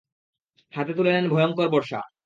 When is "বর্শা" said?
1.73-1.99